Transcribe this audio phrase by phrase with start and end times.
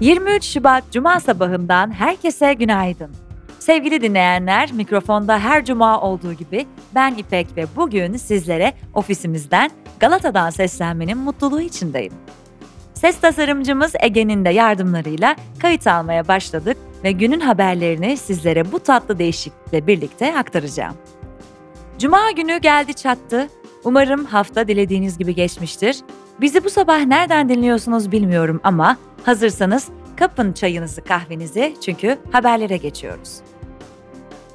[0.00, 3.10] 23 Şubat Cuma sabahından herkese günaydın.
[3.58, 11.18] Sevgili dinleyenler, mikrofonda her cuma olduğu gibi ben İpek ve bugün sizlere ofisimizden Galata'dan seslenmenin
[11.18, 12.12] mutluluğu içindeyim.
[12.94, 19.86] Ses tasarımcımız Ege'nin de yardımlarıyla kayıt almaya başladık ve günün haberlerini sizlere bu tatlı değişiklikle
[19.86, 20.94] birlikte aktaracağım.
[21.98, 23.48] Cuma günü geldi çattı.
[23.84, 25.96] Umarım hafta dilediğiniz gibi geçmiştir.
[26.40, 33.36] Bizi bu sabah nereden dinliyorsunuz bilmiyorum ama hazırsanız kapın çayınızı kahvenizi çünkü haberlere geçiyoruz.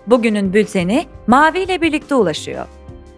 [0.08, 2.66] Bugünün bülteni Mavi ile birlikte ulaşıyor.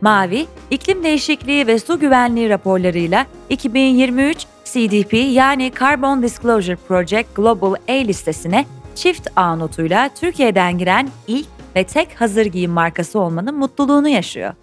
[0.02, 7.94] Mavi, iklim değişikliği ve su güvenliği raporlarıyla 2023 CDP yani Carbon Disclosure Project Global A
[7.94, 14.54] listesine çift A notuyla Türkiye'den giren ilk ve tek hazır giyim markası olmanın mutluluğunu yaşıyor.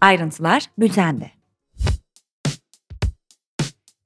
[0.00, 1.39] Ayrıntılar bültende.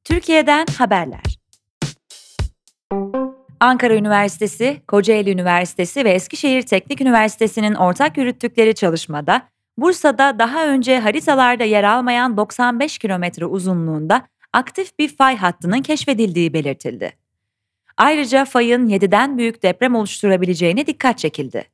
[0.05, 1.39] Türkiye'den haberler.
[3.61, 9.43] Ankara Üniversitesi, Kocaeli Üniversitesi ve Eskişehir Teknik Üniversitesi'nin ortak yürüttükleri çalışmada
[9.77, 17.13] Bursa'da daha önce haritalarda yer almayan 95 kilometre uzunluğunda aktif bir fay hattının keşfedildiği belirtildi.
[17.97, 21.65] Ayrıca fayın 7'den büyük deprem oluşturabileceğine dikkat çekildi.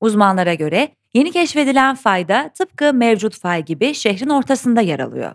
[0.00, 5.34] Uzmanlara göre yeni keşfedilen fayda tıpkı mevcut fay gibi şehrin ortasında yer alıyor.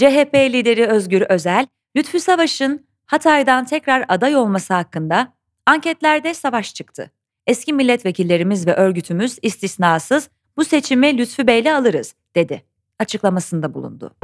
[0.00, 5.32] CHP lideri Özgür Özel, Lütfü Savaş'ın Hatay'dan tekrar aday olması hakkında
[5.66, 7.10] anketlerde savaş çıktı.
[7.46, 12.62] Eski milletvekillerimiz ve örgütümüz istisnasız bu seçimi Lütfü Bey'le alırız dedi.
[12.98, 14.14] Açıklamasında bulundu.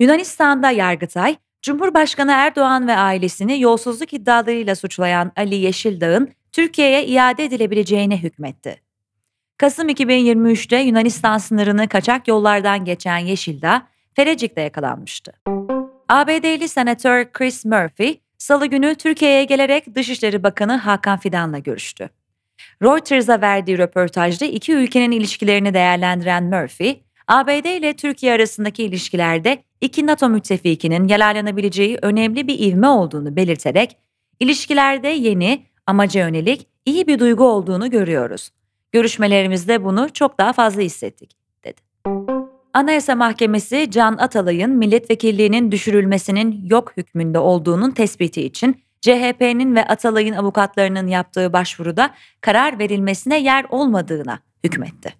[0.00, 8.82] Yunanistan'da Yargıtay, Cumhurbaşkanı Erdoğan ve ailesini yolsuzluk iddialarıyla suçlayan Ali Yeşildağ'ın Türkiye'ye iade edilebileceğine hükmetti.
[9.58, 13.86] Kasım 2023'te Yunanistan sınırını kaçak yollardan geçen Yeşildağ,
[14.16, 15.32] Ferecik'te yakalanmıştı.
[16.08, 22.08] ABD'li senatör Chris Murphy, salı günü Türkiye'ye gelerek Dışişleri Bakanı Hakan Fidan'la görüştü.
[22.82, 26.94] Reuters'a verdiği röportajda iki ülkenin ilişkilerini değerlendiren Murphy,
[27.28, 33.96] ABD ile Türkiye arasındaki ilişkilerde iki NATO müttefikinin yararlanabileceği önemli bir ivme olduğunu belirterek,
[34.40, 38.50] ilişkilerde yeni, amaca yönelik iyi bir duygu olduğunu görüyoruz.
[38.92, 41.80] Görüşmelerimizde bunu çok daha fazla hissettik, dedi.
[42.76, 51.06] Anayasa Mahkemesi Can Atalay'ın milletvekilliğinin düşürülmesinin yok hükmünde olduğunun tespiti için CHP'nin ve Atalay'ın avukatlarının
[51.06, 52.10] yaptığı başvuruda
[52.40, 55.14] karar verilmesine yer olmadığına hükmetti.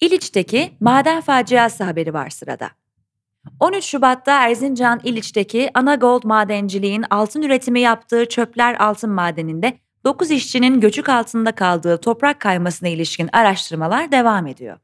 [0.00, 2.70] İliç'teki maden faciası haberi var sırada.
[3.60, 11.08] 13 Şubat'ta Erzincan İliç'teki Anagold Madenciliğin altın üretimi yaptığı Çöpler Altın Madeni'nde 9 işçinin göçük
[11.08, 14.78] altında kaldığı toprak kaymasına ilişkin araştırmalar devam ediyor.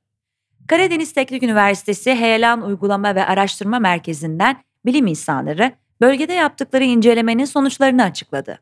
[0.68, 8.58] Karadeniz Teknik Üniversitesi Heyelan Uygulama ve Araştırma Merkezi'nden bilim insanları bölgede yaptıkları incelemenin sonuçlarını açıkladı.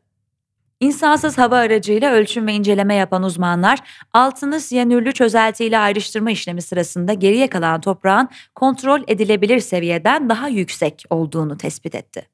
[0.79, 3.79] İnsansız hava aracıyla ölçüm ve inceleme yapan uzmanlar
[4.13, 11.57] altını siyanürlü çözeltiyle ayrıştırma işlemi sırasında geriye kalan toprağın kontrol edilebilir seviyeden daha yüksek olduğunu
[11.57, 12.29] tespit etti.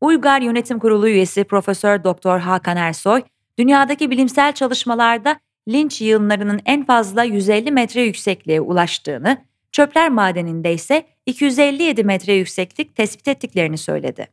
[0.00, 3.22] Uygar Yönetim Kurulu üyesi Profesör Doktor Hakan Ersoy,
[3.58, 5.40] dünyadaki bilimsel çalışmalarda
[5.72, 13.28] linç yığınlarının en fazla 150 metre yüksekliğe ulaştığını, çöpler madeninde ise 257 metre yükseklik tespit
[13.28, 14.28] ettiklerini söyledi.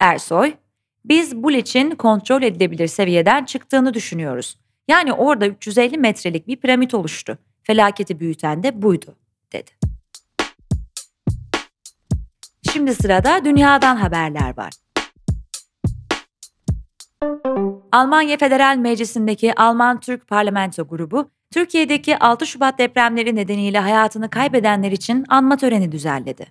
[0.00, 0.54] Ersoy,
[1.04, 4.58] biz bu liçin kontrol edilebilir seviyeden çıktığını düşünüyoruz.
[4.88, 7.38] Yani orada 350 metrelik bir piramit oluştu.
[7.62, 9.16] Felaketi büyüten de buydu,
[9.52, 9.70] dedi.
[12.72, 14.72] Şimdi sırada dünyadan haberler var.
[17.92, 25.56] Almanya Federal Meclisi'ndeki Alman-Türk Parlamento Grubu, Türkiye'deki 6 Şubat depremleri nedeniyle hayatını kaybedenler için anma
[25.56, 26.46] töreni düzenledi.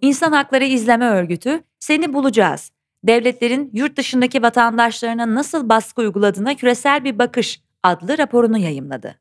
[0.00, 2.70] İnsan Hakları İzleme Örgütü, Seni Bulacağız,
[3.04, 9.18] devletlerin yurt dışındaki vatandaşlarına nasıl baskı uyguladığına küresel bir bakış adlı raporunu yayımladı.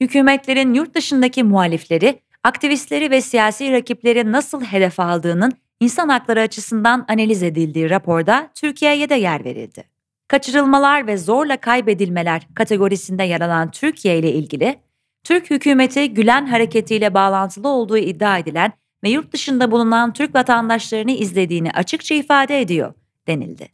[0.00, 7.42] Hükümetlerin yurt dışındaki muhalifleri, aktivistleri ve siyasi rakipleri nasıl hedef aldığının insan hakları açısından analiz
[7.42, 9.95] edildiği raporda Türkiye'ye de yer verildi
[10.28, 14.80] kaçırılmalar ve zorla kaybedilmeler kategorisinde yer alan Türkiye ile ilgili,
[15.24, 18.72] Türk hükümeti Gülen hareketiyle bağlantılı olduğu iddia edilen
[19.04, 22.94] ve yurt dışında bulunan Türk vatandaşlarını izlediğini açıkça ifade ediyor
[23.28, 23.68] denildi.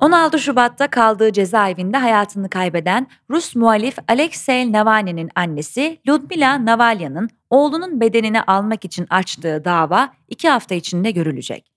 [0.00, 8.42] 16 Şubat'ta kaldığı cezaevinde hayatını kaybeden Rus muhalif Alexey Navalny'nin annesi Ludmila Navalnya'nın oğlunun bedenini
[8.42, 11.72] almak için açtığı dava iki hafta içinde görülecek.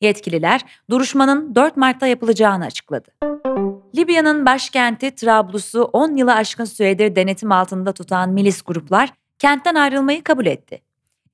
[0.00, 0.60] Yetkililer
[0.90, 3.37] duruşmanın 4 Mart'ta yapılacağını açıkladı.
[3.96, 10.46] Libya'nın başkenti Trablus'u 10 yılı aşkın süredir denetim altında tutan milis gruplar kentten ayrılmayı kabul
[10.46, 10.80] etti.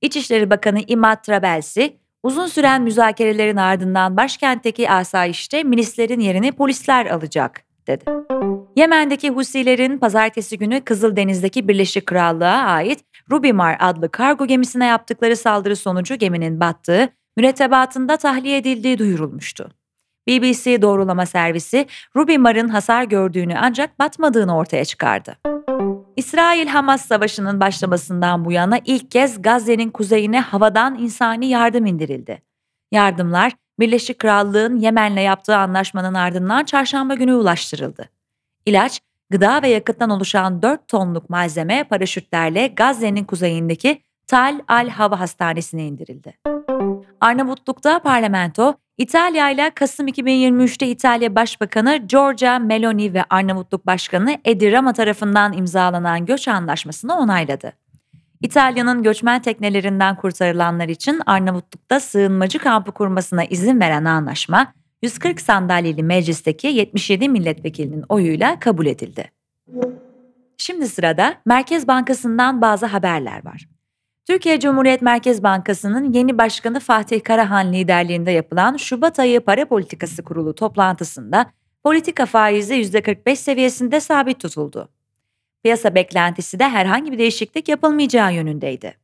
[0.01, 8.03] İçişleri Bakanı Imad Trabelsi, Uzun süren müzakerelerin ardından başkentteki asayişte milislerin yerini polisler alacak, dedi.
[8.75, 12.99] Yemen'deki Husilerin pazartesi günü Kızıldeniz'deki Birleşik Krallığa ait
[13.31, 19.69] Rubimar adlı kargo gemisine yaptıkları saldırı sonucu geminin battığı, mürettebatında tahliye edildiği duyurulmuştu.
[20.27, 25.37] BBC doğrulama servisi Rubimar'ın hasar gördüğünü ancak batmadığını ortaya çıkardı.
[26.15, 32.41] İsrail-Hamas savaşının başlamasından bu yana ilk kez Gazze'nin kuzeyine havadan insani yardım indirildi.
[32.91, 38.09] Yardımlar Birleşik Krallığın Yemen'le yaptığı anlaşmanın ardından çarşamba günü ulaştırıldı.
[38.65, 45.85] İlaç, gıda ve yakıttan oluşan 4 tonluk malzeme paraşütlerle Gazze'nin kuzeyindeki Tal Al Hava Hastanesi'ne
[45.85, 46.54] indirildi.
[47.21, 54.93] Arnavutluk'ta parlamento, İtalya ile Kasım 2023'te İtalya Başbakanı Giorgia Meloni ve Arnavutluk Başkanı Edi Rama
[54.93, 57.73] tarafından imzalanan göç anlaşmasını onayladı.
[58.41, 66.67] İtalya'nın göçmen teknelerinden kurtarılanlar için Arnavutluk'ta sığınmacı kampı kurmasına izin veren anlaşma, 140 sandalyeli meclisteki
[66.67, 69.31] 77 milletvekilinin oyuyla kabul edildi.
[70.57, 73.74] Şimdi sırada Merkez Bankası'ndan bazı haberler var.
[74.25, 80.55] Türkiye Cumhuriyet Merkez Bankası'nın yeni başkanı Fatih Karahan liderliğinde yapılan Şubat ayı para politikası kurulu
[80.55, 81.51] toplantısında
[81.83, 84.89] politika faizi %45 seviyesinde sabit tutuldu.
[85.63, 88.97] Piyasa beklentisi de herhangi bir değişiklik yapılmayacağı yönündeydi.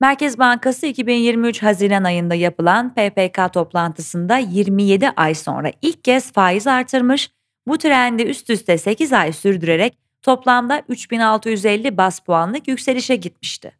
[0.00, 7.30] Merkez Bankası 2023 Haziran ayında yapılan PPK toplantısında 27 ay sonra ilk kez faiz artırmış,
[7.66, 13.79] bu trendi üst üste 8 ay sürdürerek toplamda 3650 bas puanlık yükselişe gitmişti.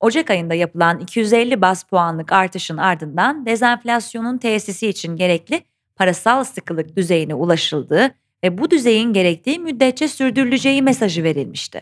[0.00, 5.62] Ocak ayında yapılan 250 bas puanlık artışın ardından dezenflasyonun tesisi için gerekli
[5.96, 8.14] parasal sıkılık düzeyine ulaşıldığı
[8.44, 11.80] ve bu düzeyin gerektiği müddetçe sürdürüleceği mesajı verilmişti.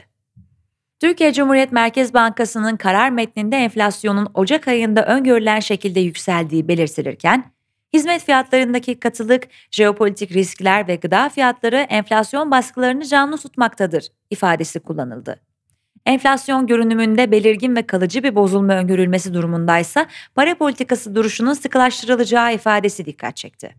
[1.00, 7.44] Türkiye Cumhuriyet Merkez Bankası'nın karar metninde enflasyonun Ocak ayında öngörülen şekilde yükseldiği belirtilirken,
[7.92, 15.47] hizmet fiyatlarındaki katılık, jeopolitik riskler ve gıda fiyatları enflasyon baskılarını canlı tutmaktadır ifadesi kullanıldı.
[16.08, 23.36] Enflasyon görünümünde belirgin ve kalıcı bir bozulma öngörülmesi durumundaysa para politikası duruşunun sıkılaştırılacağı ifadesi dikkat
[23.36, 23.74] çekti.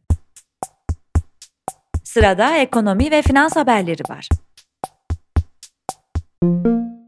[2.03, 4.29] Sırada ekonomi ve finans haberleri var.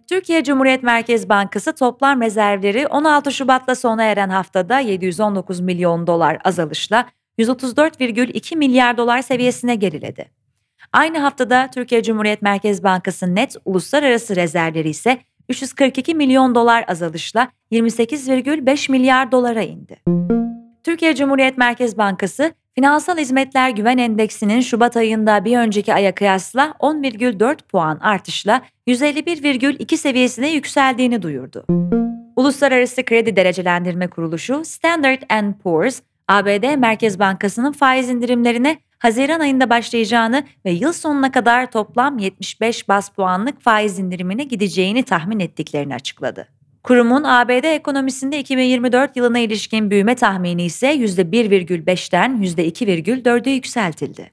[0.10, 7.06] Türkiye Cumhuriyet Merkez Bankası toplam rezervleri 16 Şubat'la sona eren haftada 719 milyon dolar azalışla
[7.40, 10.41] 134,2 milyar dolar seviyesine geriledi.
[10.94, 15.18] Aynı haftada Türkiye Cumhuriyet Merkez Bankası net uluslararası rezervleri ise
[15.50, 19.98] 342 milyon dolar azalışla 28,5 milyar dolara indi.
[20.84, 27.58] Türkiye Cumhuriyet Merkez Bankası, Finansal Hizmetler Güven Endeksinin Şubat ayında bir önceki aya kıyasla 10,4
[27.72, 31.66] puan artışla 151,2 seviyesine yükseldiğini duyurdu.
[32.36, 35.22] Uluslararası Kredi Derecelendirme Kuruluşu Standard
[35.64, 42.90] Poor's, ABD Merkez Bankası'nın faiz indirimlerine Haziran ayında başlayacağını ve yıl sonuna kadar toplam 75
[42.90, 46.48] bas puanlık faiz indirimine gideceğini tahmin ettiklerini açıkladı.
[46.84, 54.32] Kurumun ABD ekonomisinde 2024 yılına ilişkin büyüme tahmini ise %1,5'ten %2,4'e yükseltildi.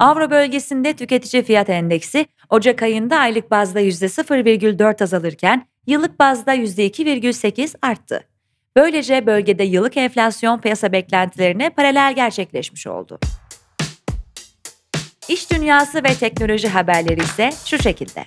[0.00, 8.24] Avro bölgesinde tüketici fiyat endeksi Ocak ayında aylık bazda %0,4 azalırken yıllık bazda %2,8 arttı.
[8.76, 13.18] Böylece bölgede yıllık enflasyon piyasa beklentilerine paralel gerçekleşmiş oldu.
[15.32, 18.24] İş dünyası ve teknoloji haberleri ise şu şekilde.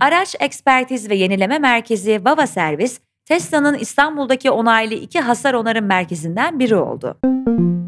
[0.00, 6.76] Araç Ekspertiz ve Yenileme Merkezi Vava Servis, Tesla'nın İstanbul'daki onaylı iki hasar onarım merkezinden biri
[6.76, 7.18] oldu.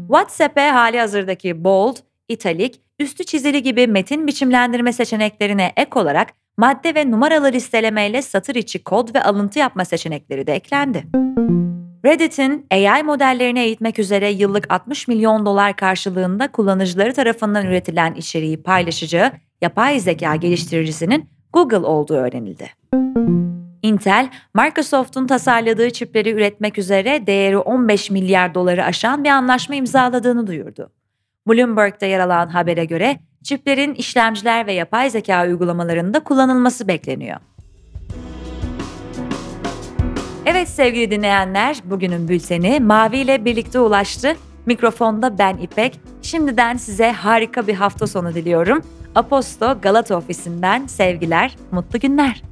[0.07, 7.11] WhatsApp'e hali hazırdaki Bold, Italic, üstü çizili gibi metin biçimlendirme seçeneklerine ek olarak madde ve
[7.11, 11.03] numaralı listelemeyle satır içi kod ve alıntı yapma seçenekleri de eklendi.
[12.05, 19.31] Reddit'in AI modellerini eğitmek üzere yıllık 60 milyon dolar karşılığında kullanıcıları tarafından üretilen içeriği paylaşacağı
[19.61, 22.69] yapay zeka geliştiricisinin Google olduğu öğrenildi.
[23.81, 30.91] Intel, Microsoft'un tasarladığı çipleri üretmek üzere değeri 15 milyar doları aşan bir anlaşma imzaladığını duyurdu.
[31.47, 37.39] Bloomberg'da yer alan habere göre çiplerin işlemciler ve yapay zeka uygulamalarında kullanılması bekleniyor.
[40.51, 44.35] Evet sevgili dinleyenler, bugünün bülteni Mavi ile birlikte ulaştı.
[44.65, 45.99] Mikrofonda ben İpek.
[46.21, 48.81] Şimdiden size harika bir hafta sonu diliyorum.
[49.15, 52.48] Aposto Galata ofisinden sevgiler, mutlu günler.